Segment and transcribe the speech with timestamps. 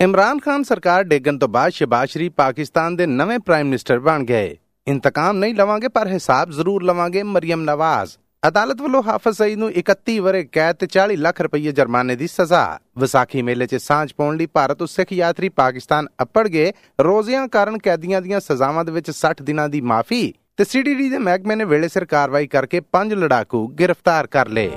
[0.00, 4.56] ਇਮਰਾਨ ਖਾਨ ਸਰਕਾਰ ਡੇਗਣ ਤੋਂ ਬਾਅਦ ਸ਼ਹਿਬਾਜ਼ ਸ਼ਰੀਫ ਪਾਕਿਸਤਾਨ ਦੇ ਨਵੇਂ ਪ੍ਰਾਈਮ ਮਿਨਿਸਟਰ ਬਣ ਗਏ।
[4.86, 8.10] ਇੰਤਕਾਮ ਨਹੀਂ ਲਵਾਂਗੇ, ਪਰ ਹਿਸਾਬ ਜ਼ਰੂਰ ਲਵਾਂਗੇ, ਮਰੀਮ ਨਵਾਜ਼।
[8.48, 12.78] ਅਦਾਲਤ ਵੱਲੋਂ ਹਾਫਿਜ਼ ਸਈਦ ਨੂੰ 31 ਵਰੇ ਕੈਦ ਤੇ 40 ਲੱਖ ਰੁਪਏ ਜੁਰਮਾਨੇ ਦੀ ਸਜ਼ਾ।
[12.98, 17.78] ਵਿਸਾਖੀ ਮੇਲੇ 'ਚ ਸਾਂਝ ਪਾਉਣ ਲਈ ਭਾਰਤ ਤੋਂ ਸਿੱਖ ਯਾਤਰੀ ਪਾਕਿਸਤਾਨ ਅੱਪੜ ਗਏ। ਰੋਜ਼ਿਆਂ ਕਾਰਨ
[17.78, 21.88] ਕੈਦੀਆਂ ਦੀਆਂ ਸਜ਼ਾਵਾਂ ਦੇ ਵਿੱਚ 60 ਦਿਨਾਂ ਦੀ ਮਾਫੀ ਤੇ ਸੀਡੀਡੀ ਦੇ ਮਹਿਕਮੇ ਨੇ ਵੇਲੇ
[21.88, 24.70] ਸਿਰ ਕਾਰਵਾਈ ਕਰਕੇ ਪੰਜ ਲੜਾਕੂ ਗ੍ਰਿਫਤਾਰ ਕਰ ਲਏ।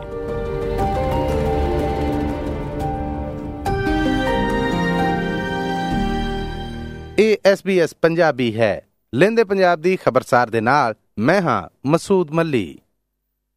[7.19, 8.82] ਇਹ SBS ਪੰਜਾਬੀ ਹੈ।
[9.15, 12.79] ਲੈਂਦੇ ਪੰਜਾਬ ਦੀ ਖਬਰਸਾਰ ਦੇ ਨਾਲ ਮੈਂ ਹਾਂ ਮਸੂਦ ਮੱਲੀ।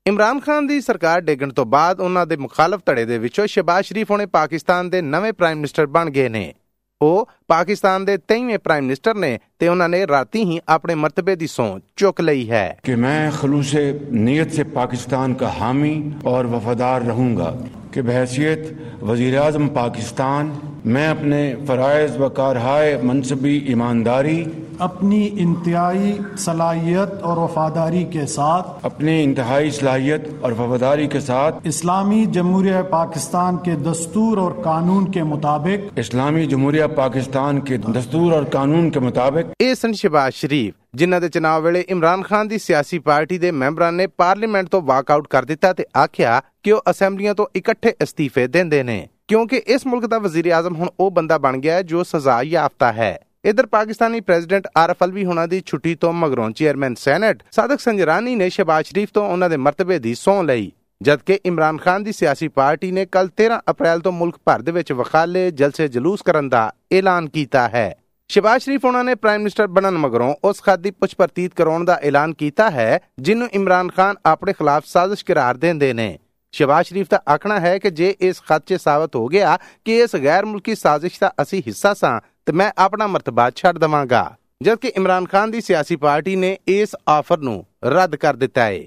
[0.06, 4.10] ਇਮਰਾਨ ਖਾਨ ਦੀ ਸਰਕਾਰ ਡੇਗਣ ਤੋਂ ਬਾਅਦ ਉਹਨਾਂ ਦੇ ਮੁਖਾਲਫ ਧੜੇ ਦੇ ਵਿੱਚੋਂ ਸ਼ਬਾਜ਼ ਸ਼ਰੀਫ
[4.10, 6.54] ਹੁਣੇ ਪਾਕਿਸਤਾਨ ਦੇ ਨਵੇਂ ਪ੍ਰਾਈਮ ਮਿਨਿਸਟਰ ਬਣ ਗਏ ਨੇ।
[7.02, 11.46] ਉਹ ਪਾਕਿਸਤਾਨ ਦੇ 23ਵੇਂ ਪ੍ਰਾਈਮ ਮਿਨਿਸਟਰ ਨੇ ਤੇ ਉਹਨਾਂ ਨੇ ਰਾਤੀ ਹੀ ਆਪਣੇ ਮਰਤਬੇ ਦੀ
[11.46, 13.74] ਸੌਂ ਚੁੱਕ ਲਈ ਹੈ। ਕਿ ਮੈਂ ਖਲੂਸ
[14.10, 21.54] ਨੀਅਤ ਸੇ ਪਾਕਿਸਤਾਨ ਦਾ ਹਾਮੀ ਔਰ ਵਫਾਦਾਰ ਰਹੂੰਗਾ ਕਿ ਬਹਿਸੀਅਤ ਵਜ਼ੀਰ ਆਜ਼ਮ ਪਾਕਿਸਤਾਨ میں اپنے
[21.66, 24.42] فرائض و کارہائے منصبی ایمانداری
[24.78, 32.24] اپنی انتہائی صلاحیت اور وفاداری کے ساتھ اپنی انتہائی صلاحیت اور وفاداری کے ساتھ اسلامی
[32.32, 38.90] جمہوریہ پاکستان کے دستور اور قانون کے مطابق اسلامی جمہوریہ پاکستان کے دستور اور قانون
[38.90, 43.38] کے مطابق اے سن شباز شریف جنہ دے ਦੇ ਚੁਣਾਵ عمران خان دی سیاسی پارٹی
[43.38, 47.46] دے ਦੇ نے پارلیمنٹ تو واک آؤٹ کر دیتا تے آکھیا کہ ਉਹ ਅਸੈਂਬਲੀਆਂ تو
[47.54, 51.74] اکٹھے ਅਸਤੀਫੇ ਦਿੰਦੇ ਨੇ ਕਿਉਂਕਿ ਇਸ ਮੁਲਕ ਦਾ ਵਜ਼ੀਰ ਆਜ਼ਮ ਹੁਣ ਉਹ ਬੰਦਾ ਬਣ ਗਿਆ
[51.74, 56.50] ਹੈ ਜੋ ਸਜ਼ਾ ਯਾਫਤਾ ਹੈ। ਇਧਰ ਪਾਕਿਸਤਾਨੀ ਪ੍ਰੈਜ਼ੀਡੈਂਟ ਆਰਫ ਅਲਵੀ ਹੁਣਾਂ ਦੀ ਛੁੱਟੀ ਤੋਂ ਮਗਰੋਂ
[56.50, 60.72] ਚੇਅਰਮੈਨ ਸੈਨੇਟ ਸਾਦਕ ਸੰਜਰਾਨੀ ਨੇ ਸ਼ਹਿਬਾਜ਼ ਸ਼ਰੀਫ ਤੋਂ ਉਹਨਾਂ ਦੇ ਮਰਤਬੇ ਦੀ ਸਹੁੰ ਲਈ।
[61.02, 64.92] ਜਦਕਿ ਇਮਰਾਨ ਖਾਨ ਦੀ ਸਿਆਸੀ ਪਾਰਟੀ ਨੇ ਕੱਲ 13 ਅਪ੍ਰੈਲ ਤੋਂ ਮੁਲਕ ਭਰ ਦੇ ਵਿੱਚ
[64.92, 67.94] ਵਖਾਲੇ ਜਲਸੇ ਜਲੂਸ ਕਰਨ ਦਾ ਐਲਾਨ ਕੀਤਾ ਹੈ।
[68.28, 72.00] ਸ਼ਹਿਬਾਜ਼ ਸ਼ਰੀਫ ਉਹਨਾਂ ਨੇ ਪ੍ਰਾਈਮ ਮਿਨਿਸਟਰ ਬਣਨ ਮਗਰੋਂ ਉਸ ਖਤ ਦੀ ਪੁੱਛ ਪ੍ਰਤੀਤ ਕਰਾਉਣ ਦਾ
[72.02, 76.18] ਐਲਾਨ ਕੀਤਾ ਹੈ ਜਿਹਨੂੰ ਇਮਰਾਨ ਖਾਨ ਆਪਣੇ ਖਿਲਾਫ ਸਾਜ਼ਿਸ਼ ਕਰਾਰ ਦਿੰਦੇ ਨੇ।
[76.54, 80.16] ਸ਼ਹਿਬਾਜ਼ ਸ਼ਰੀਫ ਦਾ ਆਖਣਾ ਹੈ ਕਿ ਜੇ ਇਸ ਖਤ 'ਚ ਸਾਬਤ ਹੋ ਗਿਆ ਕਿ ਇਸ
[80.24, 84.24] ਗੈਰ ਮੁਲਕੀ ਸਾਜ਼ਿਸ਼ ਦਾ ਅਸੀਂ ਹਿੱਸਾ ਸਾਂ, ਤੇ ਮੈਂ ਆਪਣਾ ਮਰਤਬਾ ਛੱਡ ਦਵਾਂਗਾ।
[84.62, 88.80] ਜਦਕਿ ਇਮਰਾਨ ਖਾਨ ਦੀ ਸਿਆਸੀ ਪਾਰਟੀ ਨੇ ਇਸ ਆਫਰ ਨੂੰ ਰੱਦ ਕਰ ਦਿੱਤਾ ਹੈ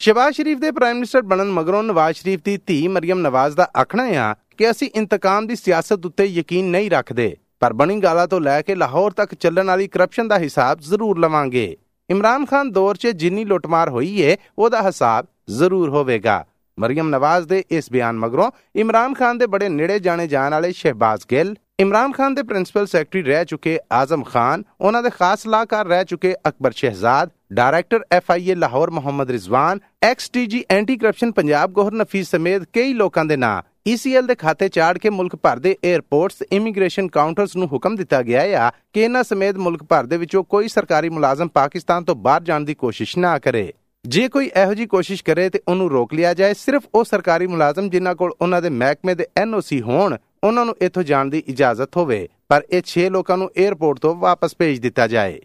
[0.00, 4.04] ਸ਼ਹਿਬਾਜ਼ ਸ਼ਰੀਫ ਦੇ ਪ੍ਰਾਈਮ ਮਿਨਿਸਟਰ ਬਣਨ ਮਗਰੋਂ ਨਵਾਜ਼ ਸ਼ਰੀਫ ਦੀ ਧੀ ਮਰੀਮ ਨਵਾਜ਼ ਦਾ ਆਖਣਾ
[4.06, 8.60] ਹੈ ਕਿ ਅਸੀਂ ਇੰਤਕਾਮ ਦੀ ਸਿਆਸਤ ਉੱਤੇ ਯਕੀਨ ਨਹੀਂ ਰੱਖਦੇ, ਪਰ ਬਣੀ ਗਾਲਾ ਤੋਂ ਲੈ
[8.62, 11.76] ਕੇ ਲਾਹੌਰ ਤੱਕ ਚੱਲਣ ਵਾਲੀ ਕਰਪਸ਼ਨ ਦਾ ਹਿਸਾਬ ਜ਼ਰੂਰ ਲਵਾਂਗੇ।
[12.10, 16.44] ਇਮਰਾਨ ਖਾਨ ਦੌਰ 'ਚ ਜਿੰਨੀ ਲੁੱਟਮਾਰ ਹੋਈ ਏ, ਉਹਦਾ ਹਿਸਾਬ ਜ਼ਰੂਰ ਹੋਵੇਗਾ।
[16.78, 21.22] ਮਰੀਮ ਨਵਾਜ਼ ਦੇ ਇਸ ਬਿਆਨ ਮਗਰੋਂ ਇਮਰਾਨ ਖਾਨ ਦੇ ਬੜੇ ਨੇੜੇ ਜਾਣੇ ਜਾਣ ਵਾਲੇ ਸ਼ਹਿਬਾਜ਼
[21.30, 26.04] ਗਿੱਲ, ਇਮਰਾਨ ਖਾਨ ਦੇ ਪ੍ਰਿੰਸੀਪਲ ਸੈਕਟਰੀ ਰਹਿ ਚੁੱਕੇ ਆਜ਼ਮ ਖਾਨ, ਉਹਨਾਂ ਦੇ ਖਾਸ ਸਲਾਹਕਾਰ ਰਹਿ
[26.04, 32.62] ਚੁੱਕੇ Akbar Shahzad, director FIA Lahore Muhammad Rizwan ex DG anti corruption Punjab Gohar Nafees ਸਮੇਤ
[32.72, 37.56] ਕਈ ਲੋਕਾਂ ਦੇ ਨਾਂ। ਈਸੀਐਲ ਦੇ ਖਾਤੇ ਚਾੜ ਕੇ ਮੁਲਕ ਭਰ ਦੇ 에ਅਰਪੋਰਟਸ ਇਮੀਗ੍ਰੇਸ਼ਨ ਕਾਊਂਟਰਸ
[37.56, 41.48] ਨੂੰ ਹੁਕਮ ਦਿੱਤਾ ਗਿਆ ਹੈ ਕਿ ਇਹਨਾਂ ਸਮੇਤ ਮੁਲਕ ਭਰ ਦੇ ਵਿੱਚੋਂ ਕੋਈ ਸਰਕਾਰੀ ਮੁਲਾਜ਼ਮ
[41.48, 43.72] ਪਾਕਿਸਤਾਨ ਤੋਂ ਬਾਹਰ ਜਾਣ ਦੀ ਕੋਸ਼ਿਸ਼ ਨਾ ਕਰੇ।
[44.06, 47.90] ਜੇ ਕੋਈ ਇਹੋ ਜੀ ਕੋਸ਼ਿਸ਼ ਕਰੇ ਤੇ ਉਹਨੂੰ ਰੋਕ ਲਿਆ ਜਾਏ, ਸਿਰਫ ਉਹ ਸਰਕਾਰੀ ਮੁਲਾਜ਼ਮ
[47.90, 52.28] ਜਿਨ੍ਹਾਂ ਕੋਲ ਉਹਨਾਂ ਦੇ ਮਹਿਕਮੇ ਦੇ ਐਨਓਸੀ ਹੋਣ, ਉਹਨਾਂ ਨੂੰ ਇੱਥੋਂ ਜਾਣ ਦੀ ਇਜਾਜ਼ਤ ਹੋਵੇ,
[52.48, 55.40] ਪਰ ਇਹ 6 ਲੋਕਾਂ ਨੂੰ 에ਅਰਪੋਰਟ ਤੋਂ ਵਾਪਸ ਭੇਜ ਦਿੱਤਾ ਜਾਏ।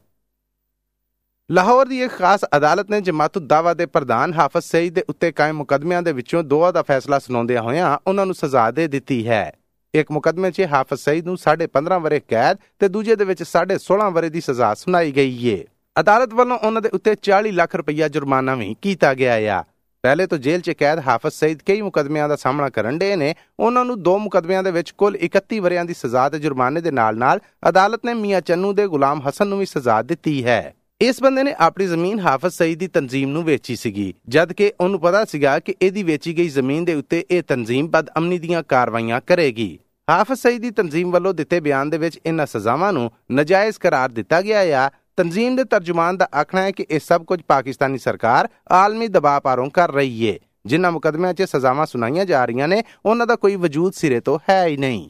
[1.52, 5.56] ਲਾਹੌਰ ਦੀ ਇੱਕ ਖਾਸ ਅਦਾਲਤ ਨੇ ਜਮਾਤੁ ਦਾਵਾ ਦੇ ਪ੍ਰਧਾਨ ਹਾਫਿਜ਼ ਸਈਦ ਦੇ ਉੱਤੇ ਕਾਇਮ
[5.56, 9.54] ਮੁਕਦਮਿਆਂ ਦੇ ਵਿੱਚੋਂ ਦੋਆ ਦਾ ਫੈਸਲਾ ਸੁਣਾਉਂਦਿਆਂ ਹੋਇਆਂ ਉਹਨਾਂ ਨੂੰ ਸਜ਼ਾ ਦੇ ਦਿੱਤੀ ਹੈ।
[9.94, 14.30] ਇੱਕ ਮੁਕਦਮੇ 'ਚ ਹਾਫਿਜ਼ ਸਈਦ ਨੂੰ 15.5 ਵਰੇ ਕੈਦ ਤੇ ਦੂਜੇ ਦੇ ਵਿੱਚ 16.5 ਵਰੇ
[14.30, 15.66] ਦੀ ਸਜ਼ਾ ਸੁਣਾਈ ਗਈ ਏ।
[16.00, 19.64] ਅਦਾਲਤ ਵੱਲੋਂ ਉਹਨਾਂ ਦੇ ਉੱਤੇ 40 ਲੱਖ ਰੁਪਈਆ ਜੁਰਮਾਨਾ ਵੀ ਕੀਤਾ ਗਿਆ ਆ।
[20.04, 23.86] ਪਹਿਲੇ ਤੋਂ ਜੇਲ੍ਹ 'ਚ ਕੈਦ ਹਾਫਿਜ਼ ਸਈਦ ਕਈ ਮੁਕਦਮਿਆਂ ਦਾ ਸਾਹਮਣਾ ਕਰਨ ਦੇ ਨੇ। ਉਹਨਾਂ
[23.86, 27.40] ਨੂੰ ਦੋ ਮੁਕਦਮਿਆਂ ਦੇ ਵਿੱਚ ਕੁੱਲ 31 ਵਰਿਆਂ ਦੀ ਸਜ਼ਾ ਤੇ ਜੁਰਮਾਨੇ ਦੇ ਨਾਲ-ਨਾਲ
[27.70, 31.56] ਅਦਾਲਤ ਨੇ ਮੀਆਂ ਚੰਨੂ ਦੇ ਗੁਲਾਮ ਹਸਨ ਨੂੰ ਵੀ ਸਜ਼ਾ ਦਿੱਤੀ ਹੈ। ਇਸ ਬੰਦੇ ਨੇ
[31.60, 35.76] ਆਪਣੀ ਜ਼ਮੀਨ ਹਾਫਿਜ਼ ਸਈਦ ਦੀ ਤਨਜ਼ੀਮ ਨੂੰ ਵੇਚੀ ਸੀਗੀ ਜਦ ਕਿ ਉਹਨੂੰ ਪਤਾ ਸੀਗਾ ਕਿ
[35.82, 39.80] ਇਹਦੀ ਵੇਚੀ ਗਈ ਜ਼ਮੀਨ ਦੇ ਉੱਤੇ ਇਹ ਤਨਜ਼ੀਮ ਬਦਅਮਨੀ ਦੀਆਂ ਕਾਰਵਾਈਆਂ ਕਰੇਗੀ।
[40.10, 44.42] ਹਾਫਿਜ਼ ਸਈਦ ਦੀ ਤਨਜ਼ੀਮ ਵੱਲੋਂ ਦਿੱਤੇ ਬਿਆਨ ਦੇ ਵਿੱਚ ਇਹਨਾਂ ਸਜ਼ਾਵਾਂ ਨੂੰ ਨਜਾਇਜ਼ ਕਰਾਰ ਦਿੱਤਾ
[44.42, 49.08] ਗਿਆ ਹੈ ਤਨਜ਼ੀਮ ਦੇ ਤਰਜਮਾਨ ਦਾ ਆਖਣਾ ਹੈ ਕਿ ਇਹ ਸਭ ਕੁਝ ਪਾਕਿਸਤਾਨੀ ਸਰਕਾਰ ਆਲਮੀ
[49.08, 53.36] ਦਬਾਅ ਪਾਰੋਂ ਕਰ ਰਹੀ ਏ। ਜਿਨ੍ਹਾਂ ਮੁਕਦਮਿਆਂ 'ਚ ਸਜ਼ਾਵਾਂ ਸੁਣਾਈਆਂ ਜਾ ਰਹੀਆਂ ਨੇ, ਉਹਨਾਂ ਦਾ
[53.36, 55.10] ਕੋਈ ਵਜੂਦ ਸਿਰੇ ਤੋਂ ਹੈ ਹੀ ਨਹੀਂ।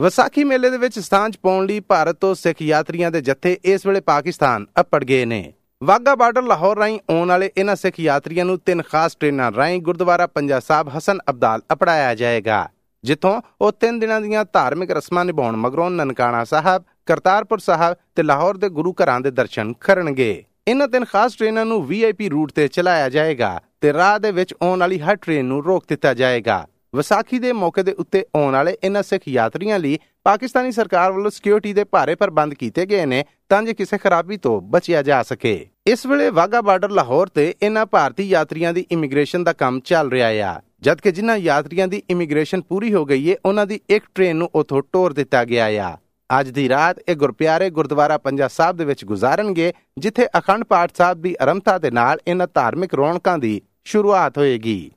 [0.00, 4.00] ਵਿਸਾਖੀ ਮੇਲੇ ਦੇ ਵਿੱਚ ਸਥਾਨ ਪਾਉਣ ਲਈ ਭਾਰਤ ਤੋਂ ਸਿੱਖ ਯਾਤਰੀਆਂ ਦੇ ਜੱਥੇ ਇਸ ਵੇਲੇ
[4.00, 5.52] ਪਾਕਿਸਤਾਨ ਅੱਪੜ ਗਏ ਨੇ।
[5.84, 10.26] ਵਾਗਾ ਬਾਰਡਰ ਲਾਹੌਰ ਰਾਹੀਂ ਆਉਣ ਵਾਲੇ ਇਹਨਾਂ ਸਿੱਖ ਯਾਤਰੀਆਂ ਨੂੰ ਤਿੰਨ ਖਾਸ ਟ੍ਰੇਨਾਂ ਰਾਹੀਂ ਗੁਰਦੁਆਰਾ
[10.26, 12.68] ਪੰਜਾ ਸਾਹਿਬ ਹਸਨ ਅਬਦਾਲ ਅਪੜਾਇਆ ਜਾਏਗਾ,
[13.04, 18.56] ਜਿੱਥੋਂ ਉਹ ਤਿੰਨ ਦਿਨਾਂ ਦੀਆਂ ਧਾਰਮਿਕ ਰਸਮਾਂ ਨਿਭਾਉਣ ਮਗਰੋਂ ਨਨਕਾਣਾ ਸਾਹਿਬ ਕਰਤਾਰਪੁਰ ਸਾਹਿਬ ਤੇ ਲਾਹੌਰ
[18.56, 23.08] ਦੇ ਗੁਰੂ ਘਰਾਂ ਦੇ ਦਰਸ਼ਨ ਕਰਨਗੇ। ਇਹਨਾਂ ਤਿੰਨ ਖਾਸ ਟ੍ਰੇਨਾਂ ਨੂੰ ਵੀਆਈਪੀ ਰੂਟ ਤੇ ਚਲਾਇਆ
[23.08, 27.52] ਜਾਏਗਾ ਤੇ ਰਾਹ ਦੇ ਵਿੱਚ ਆਉਣ ਵਾਲੀ ਹਰ ਟ੍ਰੇਨ ਨੂੰ ਰੋਕ ਦਿੱਤਾ ਜਾਏਗਾ। ਵਿਸਾਖੀ ਦੇ
[27.52, 32.14] ਮੌਕੇ ਦੇ ਉੱਤੇ ਆਉਣ ਵਾਲੇ ਇਹਨਾਂ ਸਿੱਖ ਯਾਤਰੀਆਂ ਲਈ ਪਾਕਿਸਤਾਨੀ ਸਰਕਾਰ ਵੱਲੋਂ ਸਿਕਿਉਰਿਟੀ ਦੇ ਭਾਰੇ
[32.14, 35.54] ਪ੍ਰਬੰਧ ਕੀਤੇ ਗਏ ਨੇ ਤਾਂ ਜੇ ਕਿਸੇ ਖਰਾਬੀ ਤੋਂ ਬਚਿਆ ਜਾ ਸਕੇ।
[35.86, 40.28] ਇਸ ਵੇਲੇ ਵਾਗਾ ਬਾਰਡਰ ਲਾਹੌਰ ਤੇ ਇਹਨਾਂ ਭਾਰਤੀ ਯਾਤਰੀਆਂ ਦੀ ਇਮੀਗ੍ਰੇਸ਼ਨ ਦਾ ਕੰਮ ਚੱਲ ਰਿਹਾ
[40.50, 44.50] ਆ। ਜਦਕਿ ਜਿਨ੍ਹਾਂ ਯਾਤਰੀਆਂ ਦੀ ਇਮੀਗ੍ਰੇਸ਼ਨ ਪੂਰੀ ਹੋ ਗਈ ਏ ਉਹਨਾਂ ਦੀ ਇੱਕ ਟ੍ਰੇਨ ਨੂੰ
[44.54, 45.96] ਉਥੋਂ ਟੋਰ ਦਿੱਤਾ ਗਿਆ ਆ।
[46.40, 51.22] ਅੱਜ ਦੀ ਰਾਤ ਇਹ ਗੁਰਪਿਆਰੇ ਗੁਰਦੁਆਰਾ ਪੰਜਾ ਸਾਹਿਬ ਦੇ ਵਿੱਚ ਗੁਜ਼ਾਰਨਗੇ, ਜਿੱਥੇ ਅਖੰਡ ਪਾਠ ਸਾਹਿਬ
[51.22, 54.90] ਦੀ ਆਰੰਭਤਾ ਦੇ ਨਾਲ ਇਹਨਾਂ ਧਾਰਮਿਕ ਰੌਣਕਾਂ ਦੀ ਸ਼ੁਰੂਆਤ ਹੋਏਗੀ।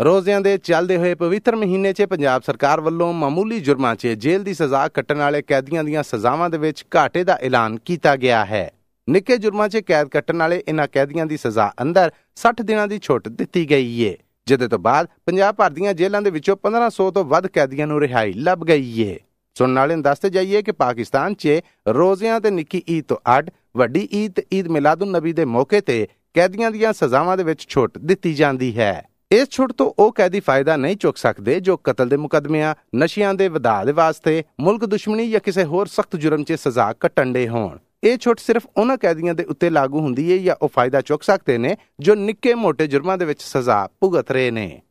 [0.00, 4.54] ਰੋਜ਼ਿਆਂ ਦੇ ਚੱਲਦੇ ਹੋਏ ਪਵਿੱਤਰ ਮਹੀਨੇ 'ਚ ਪੰਜਾਬ ਸਰਕਾਰ ਵੱਲੋਂ ਮਾਮੂਲੀ ਜੁਰਮਾਂ 'ਚ ਜੇਲ੍ਹ ਦੀ
[4.54, 8.70] ਸਜ਼ਾ ਕੱਟਣ ਵਾਲੇ ਕੈਦੀਆਂ ਦੀਆਂ ਸਜ਼ਾਵਾਂ ਦੇ ਵਿੱਚ ਘਾਟੇ ਦਾ ਐਲਾਨ ਕੀਤਾ ਗਿਆ ਹੈ।
[9.08, 13.28] ਨਿੱਕੇ ਜੁਰਮਾਂ 'ਚ ਕੈਦ ਕੱਟਣ ਵਾਲੇ ਇਨ੍ਹਾਂ ਕੈਦੀਆਂ ਦੀ ਸਜ਼ਾ ਅੰਦਰ 60 ਦਿਨਾਂ ਦੀ ਛੋਟ
[13.28, 14.16] ਦਿੱਤੀ ਗਈ ਏ।
[14.46, 18.32] ਜਿਹਦੇ ਤੋਂ ਬਾਅਦ ਪੰਜਾਬ ਭਰ ਦੀਆਂ ਜੇਲ੍ਹਾਂ ਦੇ ਵਿੱਚੋਂ 1500 ਤੋਂ ਵੱਧ ਕੈਦੀਆਂ ਨੂੰ ਰਿਹਾਈ
[18.32, 19.18] ਲੱਭ ਗਈ ਏ।
[19.58, 21.48] ਸੁਣਨ ਵਾਲੇ ਨੂੰ ਦੱਸਦੇ ਜਾਈਏ ਕਿ ਪਾਕਿਸਤਾਨ 'ਚ
[21.88, 26.06] ਰੋਜ਼ਿਆਂ ਤੇ ਨਿੱਕੀ ਈਦ ਤੋਂ ਅੱਡ, ਵੱਡੀ ਈਦ ਤੇ ਈਦ ਮਿਲਾਦੁਨ ਨਬੀ ਦੇ ਮੌਕੇ ਤੇ
[26.34, 30.76] ਕੈਦੀਆਂ ਦੀਆਂ ਸਜ਼ਾਵਾਂ ਦੇ ਵਿੱਚ ਛੋਟ ਦਿੱਤੀ ਜਾਂਦੀ ਹੈ। ਇਸ ਛੋਟ ਤੋਂ ਉਹ ਕੈਦੀ ਫਾਇਦਾ
[30.76, 35.40] ਨਹੀਂ ਚੁੱਕ ਸਕਦੇ ਜੋ ਕਤਲ ਦੇ ਮੁਕਦਮਿਆਂ ਨਸ਼ਿਆਂ ਦੇ ਵਧਾ ਦੇ ਵਾਸਤੇ, ਮੁਲਕ ਦੁਸ਼ਮਣੀ ਜਾਂ
[35.40, 39.44] ਕਿਸੇ ਹੋਰ ਸਖਤ ਜੁਰਮ 'ਚ ਸਜ਼ਾ ਕੱਟਣ ਦੇ ਹੋਣ। ਇਹ ਛੋਟ ਸਿਰਫ ਉਹਨਾਂ ਕੈਦੀਆਂ ਦੇ
[39.44, 43.24] ਉੱਤੇ ਲਾਗੂ ਹੁੰਦੀ ਹੈ ਜਾਂ ਉਹ ਫਾਇਦਾ ਚੁੱਕ ਸਕਦੇ ਨੇ ਜੋ ਨਿੱਕੇ ਮੋਟੇ ਜੁਰਮਾਂ ਦੇ
[43.24, 44.82] ਵਿੱਚ ਸਜ਼ਾ ਭੁਗਤ ਰਹੇ ਨੇ।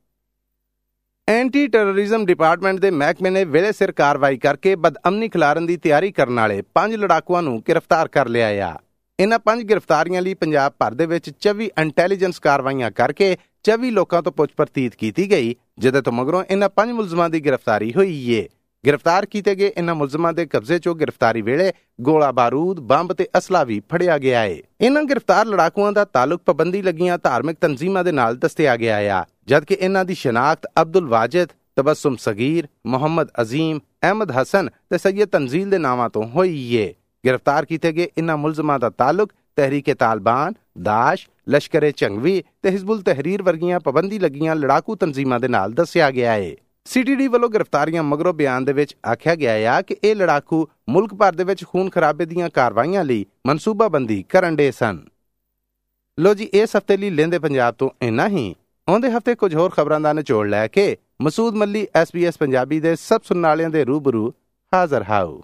[1.27, 6.35] ਐਂਟੀ ਟੈਰਰਿਜ਼ਮ ਡਿਪਾਰਟਮੈਂਟ ਦੇ ਮਹਿਕਮੇ ਨੇ ਵੇਲੇ ਸਿਰ ਕਾਰਵਾਈ ਕਰਕੇ ਬਦਅਮਨੀ ਖਿਲਾਰਨ ਦੀ ਤਿਆਰੀ ਕਰਨ
[6.35, 8.77] ਵਾਲੇ ਪੰਜ ਲੜਾਕੂਆਂ ਨੂੰ ਗ੍ਰਿਫਤਾਰ ਕਰ ਲਿਆ ਆ।
[9.19, 14.31] ਇਨ੍ਹਾਂ ਪੰਜ ਗ੍ਰਿਫਤਾਰੀਆਂ ਲਈ ਪੰਜਾਬ ਭਰ ਦੇ ਵਿੱਚ 24 ਇੰਟੈਲੀਜੈਂਸ ਕਾਰਵਾਈਆਂ ਕਰਕੇ 24 ਲੋਕਾਂ ਤੋਂ
[14.31, 18.47] ਪੁੱਛ ਪਰਤੀਤ ਕੀਤੀ ਗਈ, ਜਿਹਦੇ ਤੋਂ ਮਗਰੋਂ ਇਨ੍ਹਾਂ ਪੰਜ ਮੁਲਜ਼ਮਾਂ ਦੀ ਗ੍ਰਿਫਤਾਰੀ ਹੋਈ ਏ।
[18.85, 21.71] ਗ੍ਰਿਫਤਾਰ ਕੀਤੇ ਗਏ ਇਨ੍ਹਾਂ ਮੁਲਜ਼ਮਾਂ ਦੇ ਕਬਜ਼ੇ 'ਚੋਂ ਗ੍ਰਿਫਤਾਰੀ ਵੇਲੇ
[22.01, 26.81] ਗੋਲਾ ਬਾਰੂਦ, ਬੰਬ ਤੇ ਅਸਲਾ ਵੀ ਫੜਿਆ ਗਿਆ ਏ। ਇਨ੍ਹਾਂ ਗ੍ਰਿਫਤਾਰ ਲੜਾਕੂਆਂ ਦਾ ਤਾਲੁਕ ਪਾਬੰਦੀ
[26.81, 32.15] ਲੱਗੀਆਂ ਧਾਰਮਿਕ ਤਨਜ਼ੀਮਾਂ ਦੇ ਨਾਲ ਦੱਸਿਆ ਗਿਆ ਆ, ਜਦਕਿ ਇਨ੍ਹਾਂ ਦੀ ਸ਼ਨਾਖਤ ਅਬਦੁਲ ਵਾਜਿਦ, ਤਬਸਮ
[32.15, 36.93] ਸਗੀਰ, ਮੁਹੰਮਦ ਅਜ਼ੀਮ, ਅਹਿਮਦ ਹਸਨ ਤੇ ਸੈਯਦ ਤਨਜ਼ੀਲ ਦੇ ਨਾਵਾਂ ਤੋਂ ਹੋਈ ਏ।
[37.23, 43.43] ਗ੍ਰਿਫਤਾਰ ਕੀਤੇ ਗਏ ਇਨ੍ਹਾਂ ਮੁਲਜ਼ਮਾਂ ਦਾ ਤਾਲੁਕ ਤਹਿਰੀਕ ਤਾਲਿਬਾਨ, ਦਾਸ਼, ਲਸ਼ਕਰ ਚੰਗਵੀ ਤੇ ਹਿਜ਼ਬੁਲ ਤਹਿਰੀਰ
[43.43, 46.55] ਵਰਗੀਆਂ ਪਾਬੰਦੀ ਲੱਗੀਆਂ ਲੜਾਕੂ ਤਨਜ਼ੀਮਾਂ ਦੇ ਨਾਲ ਦੱਸਿਆ ਗਿਆ ਏ।
[46.85, 51.33] ਸੀਟੀਡੀ ਵੱਲੋਂ ਗ੍ਰਿਫਤਾਰੀਆਂ ਮਗਰੋਂ ਬਿਆਨ ਦੇ ਵਿੱਚ ਆਖਿਆ ਗਿਆ ਹੈ ਕਿ ਇਹ ਲੜਾਕੂ ਮੁਲਕ ਭਰ
[51.33, 54.99] ਦੇ ਵਿੱਚ ਖੂਨ ਖਰਾਬੇ ਦੀਆਂ ਕਾਰਵਾਈਆਂ ਲਈ ਮਨਸੂਬਾਬੰਦੀ ਕਰਨ ਦੇ ਸਨ।
[56.19, 58.55] ਲੋ ਜੀ, ਇਸ ਹਫ਼ਤੇ ਲਈ ਲੈਂਦੇ ਪੰਜਾਬ ਤੋਂ ਇੰਨਾ ਹੀ।
[58.89, 63.19] ਆਉਂਦੇ ਹਫ਼ਤੇ ਕੁਝ ਹੋਰ ਖਬਰਾਂ ਦਾ ਨਿਚੋੜ ਲੈ ਕੇ ਮਸੂਦ ਮੱਲੀ ਐਸਬੀਐਸ ਪੰਜਾਬੀ ਦੇ ਸਭ
[63.23, 64.33] ਸੁਣਨ ਵਾਲਿਆਂ ਦੇ ਰੂਬਰੂ
[64.73, 65.41] ਹਾਜ਼ਰ ਹਾਊ